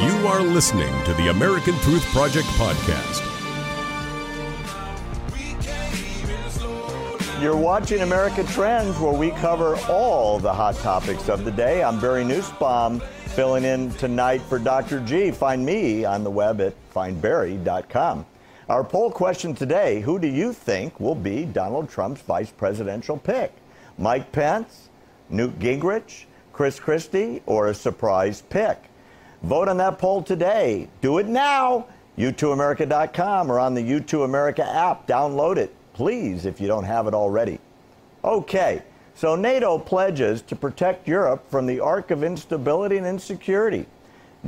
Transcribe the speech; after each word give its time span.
You 0.00 0.26
are 0.28 0.40
listening 0.40 0.88
to 1.04 1.12
the 1.12 1.28
American 1.28 1.74
Truth 1.80 2.06
Project 2.06 2.46
podcast. 2.56 3.20
You're 7.42 7.54
watching 7.54 8.00
America 8.00 8.42
Trends, 8.44 8.98
where 8.98 9.12
we 9.12 9.30
cover 9.32 9.76
all 9.90 10.38
the 10.38 10.54
hot 10.54 10.76
topics 10.76 11.28
of 11.28 11.44
the 11.44 11.50
day. 11.50 11.82
I'm 11.84 12.00
Barry 12.00 12.24
Nussbaum, 12.24 13.00
filling 13.26 13.64
in 13.64 13.90
tonight 13.92 14.40
for 14.40 14.58
Dr. 14.58 15.00
G. 15.00 15.30
Find 15.30 15.66
me 15.66 16.06
on 16.06 16.24
the 16.24 16.30
web 16.30 16.62
at 16.62 16.72
findbarry.com. 16.94 18.24
Our 18.70 18.84
poll 18.84 19.10
question 19.10 19.54
today 19.54 20.00
Who 20.00 20.18
do 20.18 20.28
you 20.28 20.54
think 20.54 20.98
will 20.98 21.14
be 21.14 21.44
Donald 21.44 21.90
Trump's 21.90 22.22
vice 22.22 22.50
presidential 22.50 23.18
pick? 23.18 23.52
Mike 23.98 24.32
Pence, 24.32 24.88
Newt 25.28 25.58
Gingrich, 25.58 26.24
Chris 26.54 26.80
Christie, 26.80 27.42
or 27.44 27.66
a 27.66 27.74
surprise 27.74 28.40
pick? 28.48 28.89
Vote 29.42 29.68
on 29.68 29.78
that 29.78 29.98
poll 29.98 30.22
today. 30.22 30.88
Do 31.00 31.18
it 31.18 31.26
now. 31.26 31.86
U2America.com 32.18 33.50
or 33.50 33.58
on 33.58 33.74
the 33.74 33.82
U2 33.82 34.24
America 34.24 34.62
app. 34.62 35.06
Download 35.06 35.56
it, 35.56 35.74
please, 35.94 36.44
if 36.44 36.60
you 36.60 36.66
don't 36.66 36.84
have 36.84 37.06
it 37.06 37.14
already. 37.14 37.58
Okay, 38.22 38.82
so 39.14 39.34
NATO 39.36 39.78
pledges 39.78 40.42
to 40.42 40.56
protect 40.56 41.08
Europe 41.08 41.50
from 41.50 41.66
the 41.66 41.80
arc 41.80 42.10
of 42.10 42.22
instability 42.22 42.98
and 42.98 43.06
insecurity. 43.06 43.86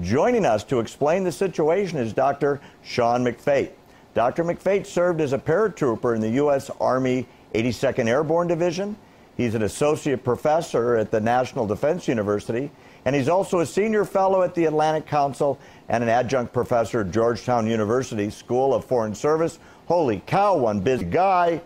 Joining 0.00 0.46
us 0.46 0.64
to 0.64 0.80
explain 0.80 1.24
the 1.24 1.32
situation 1.32 1.98
is 1.98 2.12
Dr. 2.12 2.60
Sean 2.82 3.24
McFate. 3.24 3.72
Dr. 4.14 4.44
McFate 4.44 4.86
served 4.86 5.20
as 5.20 5.32
a 5.34 5.38
paratrooper 5.38 6.14
in 6.14 6.20
the 6.20 6.30
U.S. 6.30 6.70
Army 6.80 7.26
82nd 7.54 8.06
Airborne 8.06 8.48
Division. 8.48 8.96
He's 9.38 9.54
an 9.54 9.62
associate 9.62 10.24
professor 10.24 10.96
at 10.96 11.10
the 11.10 11.20
National 11.20 11.66
Defense 11.66 12.08
University 12.08 12.70
and 13.04 13.16
he's 13.16 13.28
also 13.28 13.60
a 13.60 13.66
senior 13.66 14.04
fellow 14.04 14.42
at 14.42 14.54
the 14.54 14.66
Atlantic 14.66 15.06
Council 15.06 15.58
and 15.88 16.02
an 16.02 16.10
adjunct 16.10 16.52
professor 16.52 17.00
at 17.00 17.10
Georgetown 17.10 17.66
University 17.66 18.28
School 18.28 18.74
of 18.74 18.84
Foreign 18.84 19.14
Service. 19.14 19.58
Holy 19.86 20.20
cow, 20.26 20.58
one 20.58 20.80
busy 20.80 21.04
guy. 21.04 21.60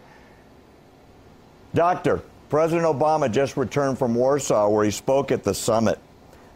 Doctor, 1.75 2.23
President 2.51 2.87
Obama 2.87 3.33
just 3.33 3.57
returned 3.57 3.99
from 3.99 4.15
Warsaw 4.15 4.69
where 4.69 4.85
he 4.85 4.91
spoke 4.91 5.33
at 5.33 5.43
the 5.43 5.55
summit, 5.55 5.99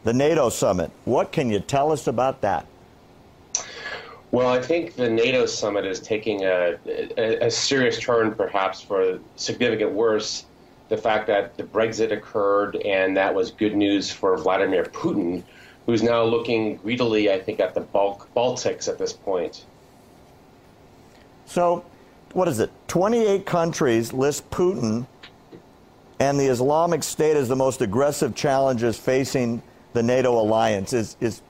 the 0.04 0.12
NATO 0.12 0.50
summit. 0.50 0.90
What 1.06 1.32
can 1.32 1.50
you 1.50 1.60
tell 1.60 1.90
us 1.90 2.06
about 2.06 2.42
that? 2.42 2.66
Well, 4.30 4.48
I 4.48 4.60
think 4.60 4.96
the 4.96 5.08
NATO 5.08 5.46
summit 5.46 5.86
is 5.86 5.98
taking 5.98 6.44
a, 6.44 6.76
a, 6.86 7.46
a 7.46 7.50
serious 7.50 7.98
turn, 7.98 8.34
perhaps 8.34 8.82
for 8.82 9.18
significant 9.36 9.92
worse 9.92 10.44
the 10.88 10.96
fact 10.96 11.26
that 11.26 11.56
the 11.56 11.64
Brexit 11.64 12.12
occurred, 12.12 12.76
and 12.76 13.16
that 13.16 13.34
was 13.34 13.50
good 13.50 13.74
news 13.74 14.10
for 14.10 14.36
Vladimir 14.36 14.84
Putin, 14.84 15.42
who's 15.84 16.02
now 16.02 16.22
looking 16.22 16.76
greedily, 16.76 17.30
I 17.30 17.40
think, 17.40 17.60
at 17.60 17.74
the 17.74 17.80
Balk- 17.80 18.28
Baltics 18.34 18.88
at 18.88 18.98
this 18.98 19.12
point. 19.12 19.64
So, 21.46 21.84
what 22.32 22.48
is 22.48 22.60
it? 22.60 22.70
28 22.88 23.46
countries 23.46 24.12
list 24.12 24.48
Putin 24.50 25.06
and 26.18 26.38
the 26.38 26.46
Islamic 26.46 27.02
State 27.02 27.36
as 27.36 27.48
the 27.48 27.56
most 27.56 27.82
aggressive 27.82 28.34
challenges 28.34 28.96
facing 28.96 29.62
the 29.92 30.02
NATO 30.02 30.40
alliance. 30.40 30.92
Is, 30.92 31.16
is 31.20 31.42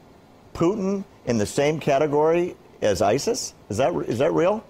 Putin 0.55 1.05
in 1.27 1.39
the 1.39 1.47
same 1.47 1.79
category 1.79 2.57
as 2.83 3.03
ISIS? 3.03 3.55
Is 3.69 3.77
that, 3.79 3.95
is 4.07 4.19
that 4.19 4.33
real? 4.33 4.65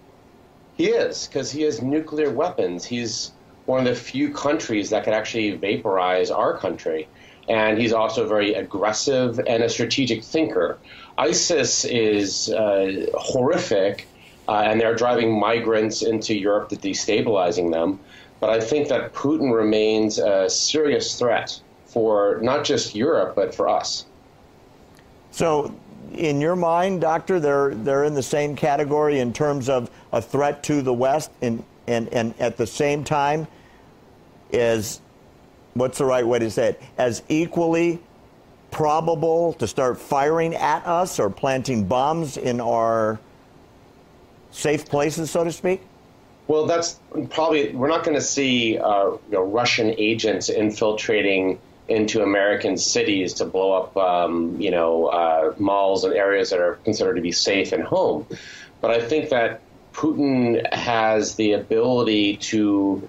He 0.77 0.89
is, 0.89 1.27
because 1.27 1.51
he 1.51 1.63
has 1.63 1.81
nuclear 1.81 2.31
weapons. 2.31 2.85
He's 2.85 3.33
one 3.67 3.81
of 3.81 3.87
the 3.87 3.95
few 3.95 4.33
countries 4.33 4.91
that 4.91 5.05
could 5.05 5.13
actually 5.13 5.53
vaporize 5.53 6.31
our 6.31 6.57
country. 6.57 7.09
And 7.49 7.79
he's 7.79 7.93
also 7.93 8.27
very 8.27 8.55
aggressive 8.55 9.39
and 9.47 9.63
a 9.63 9.69
strategic 9.69 10.25
thinker. 10.25 10.79
ISIS 11.19 11.85
is 11.85 12.51
uh, 12.51 13.07
horrific, 13.15 14.09
uh, 14.49 14.63
and 14.67 14.81
they're 14.81 14.95
driving 14.95 15.39
migrants 15.39 16.03
into 16.03 16.35
Europe 16.35 16.69
to 16.71 16.77
destabilizing 16.77 17.73
them. 17.73 18.01
But 18.41 18.51
I 18.51 18.61
think 18.61 18.89
that 18.89 19.15
Putin 19.15 19.55
remains 19.55 20.19
a 20.19 20.51
serious 20.51 21.19
threat 21.19 21.61
for 21.87 22.39
not 22.43 22.65
just 22.65 22.95
Europe, 22.95 23.35
but 23.35 23.55
for 23.55 23.69
us. 23.69 24.07
So, 25.31 25.75
in 26.13 26.41
your 26.41 26.57
mind, 26.57 27.01
Doctor, 27.01 27.41
they're, 27.41 27.75
they're 27.75 28.05
in 28.05 28.15
the 28.15 28.23
same 28.23 28.57
category 28.57 29.21
in 29.21 29.33
terms 29.33 29.69
of 29.69 29.91
a 30.13 30.21
threat 30.21 30.63
to 30.65 30.83
the 30.83 30.93
West, 30.93 31.31
and, 31.41 31.65
and, 31.87 32.09
and 32.09 32.35
at 32.41 32.57
the 32.57 32.67
same 32.67 33.05
time, 33.05 33.47
is 34.53 35.01
what's 35.75 35.99
the 35.99 36.05
right 36.05 36.27
way 36.27 36.39
to 36.39 36.51
say 36.51 36.71
it? 36.71 36.83
As 36.99 37.23
equally 37.29 38.01
probable 38.71 39.53
to 39.55 39.67
start 39.67 39.99
firing 39.99 40.55
at 40.55 40.87
us 40.87 41.19
or 41.19 41.31
planting 41.31 41.85
bombs 41.85 42.37
in 42.37 42.61
our 42.61 43.19
safe 44.51 44.89
places, 44.89 45.31
so 45.31 45.45
to 45.45 45.53
speak? 45.53 45.83
Well, 46.49 46.67
that's 46.67 47.01
probably 47.31 47.71
we're 47.71 47.89
not 47.89 48.05
going 48.05 48.17
to 48.17 48.23
see 48.23 48.79
uh, 48.79 49.11
you 49.11 49.21
know, 49.33 49.43
Russian 49.43 49.95
agents 49.99 50.49
infiltrating 50.49 51.59
into 51.89 52.23
American 52.23 52.77
cities 52.77 53.35
to 53.35 53.45
blow 53.45 53.73
up, 53.73 53.97
um, 53.97 54.61
you 54.61 54.71
know, 54.71 55.07
uh, 55.07 55.55
malls 55.59 56.05
and 56.05 56.15
areas 56.15 56.51
that 56.51 56.61
are 56.61 56.75
considered 56.85 57.15
to 57.15 57.21
be 57.21 57.33
safe 57.33 57.73
and 57.73 57.83
home. 57.83 58.27
But 58.81 58.91
I 58.91 59.01
think 59.01 59.31
that 59.31 59.61
Putin 59.97 60.73
has 60.75 61.37
the 61.37 61.53
ability 61.53 62.37
to 62.37 63.09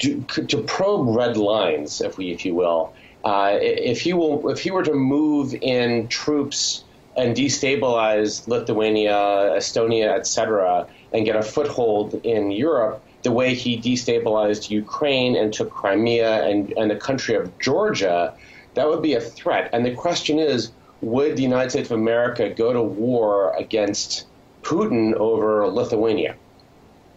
to, 0.00 0.22
to 0.22 0.62
probe 0.62 1.16
red 1.16 1.36
lines, 1.36 2.00
if 2.00 2.18
we, 2.18 2.30
if 2.30 2.44
you 2.44 2.54
will. 2.54 2.92
Uh, 3.24 3.56
if 3.60 4.00
he 4.00 4.12
will, 4.12 4.50
if 4.50 4.60
he 4.60 4.70
were 4.70 4.82
to 4.82 4.92
move 4.92 5.54
in 5.54 6.08
troops 6.08 6.84
and 7.16 7.36
destabilize 7.36 8.46
Lithuania, 8.48 9.14
Estonia, 9.56 10.16
etc., 10.18 10.86
and 11.12 11.24
get 11.24 11.36
a 11.36 11.42
foothold 11.42 12.14
in 12.24 12.50
Europe, 12.50 13.02
the 13.22 13.30
way 13.30 13.54
he 13.54 13.80
destabilized 13.80 14.68
Ukraine 14.68 15.36
and 15.36 15.52
took 15.52 15.70
Crimea 15.70 16.44
and, 16.44 16.72
and 16.76 16.90
the 16.90 16.96
country 16.96 17.36
of 17.36 17.56
Georgia, 17.58 18.34
that 18.74 18.88
would 18.88 19.00
be 19.00 19.14
a 19.14 19.20
threat. 19.20 19.70
And 19.72 19.86
the 19.86 19.94
question 19.94 20.38
is, 20.38 20.72
would 21.00 21.36
the 21.36 21.42
United 21.42 21.70
States 21.70 21.90
of 21.90 21.98
America 21.98 22.50
go 22.50 22.72
to 22.72 22.82
war 22.82 23.56
against 23.56 24.26
Putin 24.64 25.14
over 25.14 25.66
Lithuania? 25.68 26.34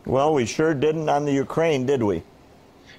Well, 0.06 0.34
we 0.34 0.46
sure 0.46 0.74
didn't 0.74 1.10
on 1.10 1.26
the 1.26 1.34
Ukraine, 1.34 1.86
did 1.86 2.04
we? 2.04 2.24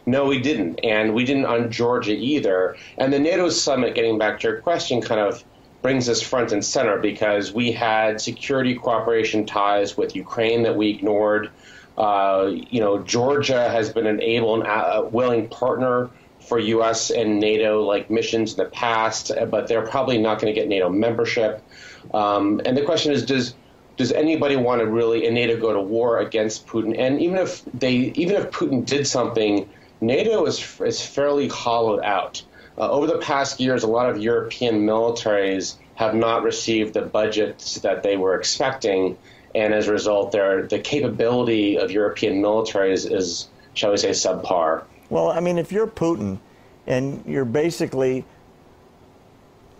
No, 0.07 0.25
we 0.25 0.41
didn't. 0.41 0.81
And 0.83 1.15
we 1.15 1.25
didn't 1.25 1.45
on 1.45 1.71
Georgia 1.71 2.13
either. 2.13 2.77
And 2.97 3.13
the 3.13 3.19
NATO 3.19 3.51
summit, 3.51 3.95
getting 3.95 4.19
back 4.19 4.41
to 4.41 4.49
your 4.49 4.61
question, 4.61 5.01
kind 5.01 5.21
of 5.21 5.45
brings 5.83 6.09
us 6.09 6.21
front 6.21 6.51
and 6.53 6.65
center 6.65 6.99
because 6.99 7.53
we 7.53 7.73
had 7.73 8.21
security 8.21 8.75
cooperation 8.75 9.47
ties 9.47 9.97
with 9.97 10.17
Ukraine 10.17 10.63
that 10.65 10.77
we 10.77 10.91
ignored. 10.91 11.51
Uh, 11.97 12.51
you 12.71 12.81
know, 12.81 12.99
Georgia 13.03 13.69
has 13.69 13.93
been 13.93 14.07
an 14.07 14.21
able 14.21 14.55
and 14.55 14.67
uh, 14.67 15.07
willing 15.11 15.49
partner 15.49 16.11
for 16.41 16.59
U.S. 16.59 17.11
and 17.11 17.39
NATO 17.39 17.83
like 17.83 18.11
missions 18.11 18.53
in 18.53 18.65
the 18.65 18.71
past, 18.71 19.31
but 19.51 19.69
they're 19.69 19.87
probably 19.87 20.19
not 20.19 20.41
going 20.41 20.53
to 20.53 20.59
get 20.59 20.69
NATO 20.69 20.89
membership. 20.89 21.63
Um, 22.15 22.61
and 22.65 22.77
the 22.77 22.83
question 22.83 23.13
is, 23.13 23.25
does 23.25 23.55
does 23.99 24.13
anybody 24.13 24.57
want 24.57 24.81
to 24.81 24.87
really 24.87 25.27
in 25.27 25.35
NATO 25.35 25.61
go 25.61 25.73
to 25.73 25.81
war 25.81 26.21
against 26.21 26.67
Putin? 26.67 26.99
And 26.99 27.21
even 27.21 27.37
if 27.37 27.63
they, 27.75 27.95
even 28.15 28.37
if 28.37 28.51
Putin 28.51 28.87
did 28.87 29.07
something 29.07 29.69
NATO 30.01 30.47
is, 30.47 30.81
is 30.81 31.05
fairly 31.05 31.49
hollowed 31.49 32.03
out. 32.03 32.43
Uh, 32.79 32.89
over 32.91 33.09
the 33.09 33.19
past 33.19 33.59
years, 33.59 33.83
a 33.83 33.89
lot 33.89 34.09
of 34.09 34.23
European 34.23 34.87
militaries 34.87 35.75
have 35.97 36.15
not 36.15 36.45
received 36.45 36.95
the 36.95 37.03
budgets 37.03 37.81
that 37.81 38.05
they 38.05 38.17
were 38.17 38.39
expecting, 38.39 39.19
and 39.57 39.75
as 39.75 39.89
a 39.89 39.93
result, 39.93 40.31
their 40.31 40.63
the 40.69 40.79
capability 40.79 41.77
of 41.77 41.91
European 41.91 42.41
militaries 42.41 43.11
is, 43.11 43.49
shall 43.75 43.91
we 43.91 43.97
say, 43.97 44.11
subpar. 44.11 44.85
Well, 45.11 45.33
I 45.33 45.41
mean, 45.41 45.59
if 45.59 45.73
you're 45.73 45.89
Putin 45.89 46.39
and 46.87 47.25
you're 47.27 47.45
basically 47.45 48.25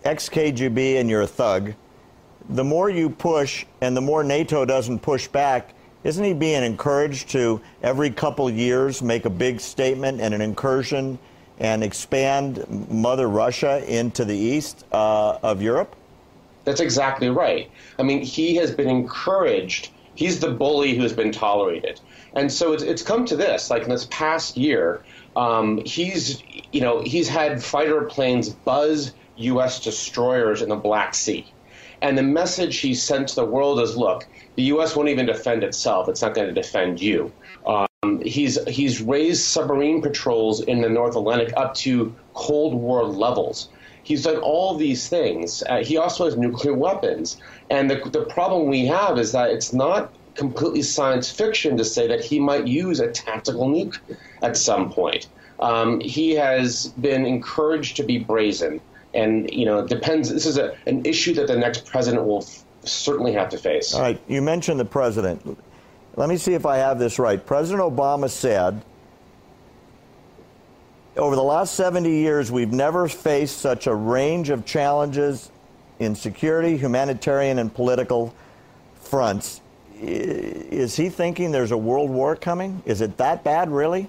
ex 0.03 0.27
KGB 0.27 0.99
and 0.99 1.09
you're 1.09 1.21
a 1.21 1.27
thug, 1.27 1.73
the 2.49 2.63
more 2.63 2.89
you 2.89 3.09
push 3.09 3.65
and 3.81 3.95
the 3.95 4.01
more 4.01 4.23
NATO 4.23 4.65
doesn't 4.65 4.99
push 4.99 5.27
back, 5.27 5.73
isn't 6.03 6.23
he 6.23 6.33
being 6.33 6.63
encouraged 6.63 7.29
to 7.29 7.61
every 7.83 8.09
couple 8.09 8.49
years 8.49 9.01
make 9.01 9.25
a 9.25 9.29
big 9.29 9.59
statement 9.59 10.19
and 10.19 10.33
an 10.33 10.41
incursion 10.41 11.19
and 11.59 11.83
expand 11.83 12.89
Mother 12.89 13.27
Russia 13.27 13.83
into 13.85 14.25
the 14.25 14.35
east 14.35 14.85
uh, 14.91 15.37
of 15.43 15.61
Europe? 15.61 15.95
That's 16.63 16.79
exactly 16.79 17.29
right. 17.29 17.69
I 17.97 18.03
mean, 18.03 18.21
he 18.21 18.55
has 18.55 18.71
been 18.71 18.89
encouraged. 18.89 19.89
He's 20.15 20.39
the 20.39 20.51
bully 20.51 20.95
who's 20.95 21.13
been 21.13 21.31
tolerated. 21.31 21.99
And 22.33 22.51
so 22.51 22.73
it's, 22.73 22.83
it's 22.83 23.01
come 23.01 23.25
to 23.25 23.35
this. 23.35 23.69
Like 23.69 23.83
in 23.83 23.89
this 23.89 24.07
past 24.09 24.57
year, 24.57 25.03
um, 25.35 25.81
he's 25.85 26.41
you 26.71 26.81
know 26.81 27.01
he's 27.01 27.27
had 27.27 27.63
fighter 27.63 28.01
planes 28.03 28.49
buzz 28.49 29.13
U.S. 29.37 29.79
destroyers 29.79 30.61
in 30.61 30.69
the 30.69 30.75
Black 30.75 31.15
Sea, 31.15 31.45
and 32.01 32.17
the 32.17 32.23
message 32.23 32.79
he 32.79 32.93
sent 32.93 33.29
to 33.29 33.35
the 33.35 33.45
world 33.45 33.79
is, 33.79 33.97
look, 33.97 34.27
the 34.55 34.63
U.S. 34.63 34.95
won't 34.95 35.09
even 35.09 35.25
defend 35.25 35.63
itself. 35.63 36.07
It's 36.09 36.21
not 36.21 36.33
going 36.33 36.47
to 36.47 36.53
defend 36.53 37.01
you. 37.01 37.31
Um, 37.65 38.21
he's 38.21 38.57
he's 38.67 39.01
raised 39.01 39.43
submarine 39.43 40.01
patrols 40.01 40.61
in 40.61 40.81
the 40.81 40.89
North 40.89 41.15
Atlantic 41.15 41.53
up 41.57 41.73
to 41.75 42.15
Cold 42.33 42.73
War 42.73 43.03
levels, 43.03 43.69
He's 44.09 44.23
done 44.23 44.37
all 44.37 44.75
these 44.75 45.07
things. 45.07 45.61
Uh, 45.69 45.83
he 45.83 45.97
also 45.97 46.25
has 46.25 46.35
nuclear 46.35 46.73
weapons. 46.73 47.37
And 47.69 47.91
the, 47.91 47.97
the 48.09 48.25
problem 48.25 48.67
we 48.67 48.87
have 48.87 49.19
is 49.19 49.31
that 49.33 49.51
it's 49.51 49.71
not 49.71 50.11
completely 50.33 50.81
science 50.81 51.29
fiction 51.29 51.77
to 51.77 51.85
say 51.85 52.07
that 52.07 52.23
he 52.23 52.39
might 52.39 52.65
use 52.65 52.99
a 52.99 53.11
tactical 53.11 53.67
nuke 53.67 53.99
at 54.41 54.57
some 54.57 54.91
point. 54.91 55.27
Um, 55.59 55.99
he 55.99 56.31
has 56.31 56.87
been 56.99 57.23
encouraged 57.23 57.97
to 57.97 58.03
be 58.03 58.17
brazen, 58.17 58.81
and 59.13 59.51
you 59.51 59.65
know, 59.65 59.85
depends. 59.85 60.31
This 60.31 60.45
is 60.45 60.57
a, 60.57 60.75
an 60.85 61.05
issue 61.05 61.33
that 61.35 61.47
the 61.47 61.57
next 61.57 61.85
president 61.85 62.25
will 62.25 62.43
f- 62.43 62.63
certainly 62.83 63.33
have 63.33 63.49
to 63.49 63.57
face. 63.57 63.93
All 63.93 64.01
right, 64.01 64.19
you 64.27 64.41
mentioned 64.41 64.79
the 64.79 64.85
president. 64.85 65.57
Let 66.15 66.29
me 66.29 66.37
see 66.37 66.53
if 66.53 66.65
I 66.65 66.77
have 66.77 66.99
this 66.99 67.19
right. 67.19 67.43
President 67.43 67.81
Obama 67.81 68.29
said, 68.29 68.81
"Over 71.17 71.35
the 71.35 71.43
last 71.43 71.75
70 71.75 72.09
years, 72.09 72.51
we've 72.51 72.71
never 72.71 73.07
faced 73.07 73.59
such 73.59 73.87
a 73.87 73.95
range 73.95 74.49
of 74.49 74.65
challenges 74.65 75.51
in 75.99 76.15
security, 76.15 76.77
humanitarian, 76.77 77.59
and 77.59 77.73
political 77.73 78.33
fronts." 79.01 79.61
Is 80.01 80.95
he 80.95 81.09
thinking 81.09 81.51
there's 81.51 81.71
a 81.71 81.77
world 81.77 82.09
war 82.09 82.35
coming? 82.35 82.81
Is 82.85 83.01
it 83.01 83.17
that 83.17 83.43
bad, 83.43 83.69
really? 83.69 84.07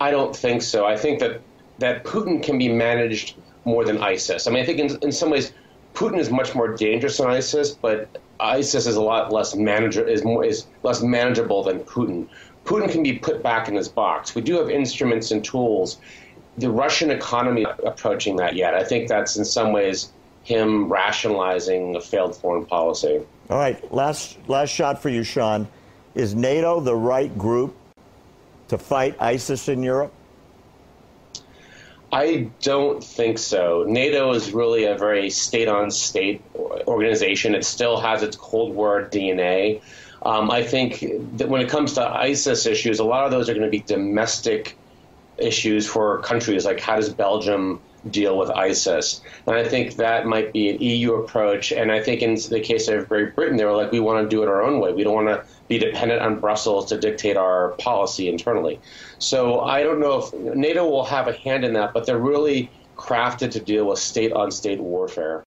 I 0.00 0.10
don't 0.10 0.34
think 0.34 0.62
so. 0.62 0.84
I 0.84 0.96
think 0.96 1.20
that 1.20 1.42
that 1.78 2.04
Putin 2.04 2.42
can 2.42 2.58
be 2.58 2.68
managed 2.68 3.34
more 3.64 3.84
than 3.84 3.98
ISIS. 4.02 4.46
I 4.46 4.50
mean, 4.50 4.62
I 4.62 4.66
think 4.66 4.78
in, 4.78 4.98
in 5.02 5.12
some 5.12 5.30
ways 5.30 5.52
Putin 5.94 6.18
is 6.18 6.30
much 6.30 6.54
more 6.54 6.74
dangerous 6.74 7.18
than 7.18 7.28
ISIS, 7.28 7.72
but 7.72 8.08
ISIS 8.38 8.86
is 8.86 8.96
a 8.96 9.02
lot 9.02 9.32
less 9.32 9.54
manager 9.54 10.06
is 10.06 10.24
more 10.24 10.44
is 10.44 10.66
less 10.82 11.02
manageable 11.02 11.62
than 11.62 11.80
Putin. 11.80 12.28
Putin 12.64 12.90
can 12.90 13.02
be 13.02 13.14
put 13.14 13.42
back 13.42 13.68
in 13.68 13.74
his 13.74 13.88
box. 13.88 14.34
We 14.34 14.42
do 14.42 14.58
have 14.58 14.70
instruments 14.70 15.30
and 15.30 15.44
tools. 15.44 15.98
The 16.58 16.70
Russian 16.70 17.10
economy 17.10 17.66
approaching 17.84 18.36
that 18.36 18.54
yet. 18.54 18.74
I 18.74 18.84
think 18.84 19.08
that's 19.08 19.36
in 19.36 19.44
some 19.44 19.72
ways 19.72 20.10
him 20.42 20.90
rationalizing 20.90 21.96
a 21.96 22.00
failed 22.00 22.36
foreign 22.36 22.64
policy. 22.66 23.20
All 23.48 23.58
right, 23.58 23.92
last 23.92 24.38
last 24.48 24.70
shot 24.70 25.02
for 25.02 25.08
you, 25.08 25.22
Sean. 25.22 25.68
Is 26.14 26.34
NATO 26.34 26.80
the 26.80 26.94
right 26.94 27.36
group 27.38 27.76
to 28.68 28.78
fight 28.78 29.16
ISIS 29.20 29.68
in 29.68 29.82
Europe? 29.82 30.12
I 32.12 32.48
don't 32.62 33.02
think 33.02 33.38
so. 33.38 33.84
NATO 33.86 34.32
is 34.32 34.52
really 34.52 34.84
a 34.84 34.96
very 34.96 35.30
state 35.30 35.68
on 35.68 35.90
state 35.90 36.42
organization. 36.56 37.54
It 37.54 37.64
still 37.64 38.00
has 38.00 38.22
its 38.22 38.36
Cold 38.36 38.74
War 38.74 39.08
DNA. 39.10 39.80
Um, 40.22 40.50
I 40.50 40.62
think 40.62 41.04
that 41.38 41.48
when 41.48 41.60
it 41.60 41.68
comes 41.68 41.94
to 41.94 42.06
ISIS 42.06 42.66
issues, 42.66 42.98
a 42.98 43.04
lot 43.04 43.24
of 43.24 43.30
those 43.30 43.48
are 43.48 43.54
going 43.54 43.64
to 43.64 43.70
be 43.70 43.80
domestic 43.80 44.76
issues 45.38 45.86
for 45.86 46.18
countries. 46.18 46.64
Like, 46.64 46.80
how 46.80 46.96
does 46.96 47.08
Belgium 47.08 47.80
deal 48.08 48.38
with 48.38 48.50
ISIS. 48.50 49.20
And 49.46 49.56
I 49.56 49.64
think 49.64 49.96
that 49.96 50.26
might 50.26 50.52
be 50.52 50.70
an 50.70 50.80
EU 50.80 51.14
approach. 51.14 51.72
And 51.72 51.92
I 51.92 52.02
think 52.02 52.22
in 52.22 52.34
the 52.34 52.60
case 52.60 52.88
of 52.88 53.08
Great 53.08 53.34
Britain, 53.34 53.56
they 53.56 53.64
were 53.64 53.76
like, 53.76 53.92
we 53.92 54.00
want 54.00 54.24
to 54.24 54.28
do 54.28 54.42
it 54.42 54.48
our 54.48 54.62
own 54.62 54.80
way. 54.80 54.92
We 54.92 55.04
don't 55.04 55.14
want 55.14 55.28
to 55.28 55.44
be 55.68 55.78
dependent 55.78 56.22
on 56.22 56.40
Brussels 56.40 56.86
to 56.86 56.98
dictate 56.98 57.36
our 57.36 57.70
policy 57.78 58.28
internally. 58.28 58.80
So 59.18 59.60
I 59.60 59.82
don't 59.82 60.00
know 60.00 60.18
if 60.18 60.32
NATO 60.32 60.88
will 60.88 61.04
have 61.04 61.28
a 61.28 61.32
hand 61.32 61.64
in 61.64 61.74
that, 61.74 61.92
but 61.92 62.06
they're 62.06 62.18
really 62.18 62.70
crafted 62.96 63.50
to 63.52 63.60
deal 63.60 63.86
with 63.86 63.98
state 63.98 64.32
on 64.32 64.50
state 64.50 64.80
warfare. 64.80 65.44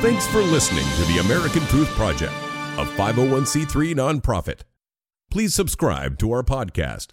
Thanks 0.00 0.26
for 0.26 0.42
listening 0.42 0.84
to 0.96 1.12
the 1.12 1.20
American 1.24 1.62
Truth 1.62 1.88
Project, 1.90 2.34
a 2.76 2.84
501c3 2.84 3.94
nonprofit. 3.94 4.60
Please 5.30 5.54
subscribe 5.54 6.18
to 6.18 6.30
our 6.30 6.42
podcast 6.42 7.12